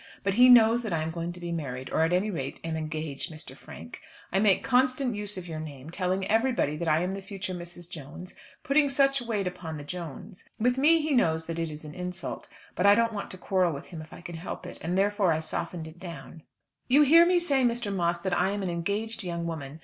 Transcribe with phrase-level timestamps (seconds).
[0.23, 2.75] But he knows that I am going to be married, or at any rate am
[2.75, 3.55] engaged, Mr.
[3.55, 3.99] Frank.
[4.31, 7.87] I make constant use of your name, telling everybody that I am the future Mrs.
[7.87, 8.33] Jones,
[8.63, 10.49] putting such weight upon the Jones.
[10.59, 13.73] With me he knows that it is an insult; but I don't want to quarrel
[13.73, 16.41] with him if I can help it, and therefore I softened it down.
[16.87, 17.95] "You hear me say, Mr.
[17.95, 19.79] Moss, that I'm an engaged young woman.